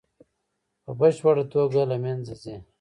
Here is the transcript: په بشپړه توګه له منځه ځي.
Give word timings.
په 0.83 0.91
بشپړه 0.99 1.43
توګه 1.53 1.81
له 1.91 1.97
منځه 2.03 2.33
ځي. 2.43 2.55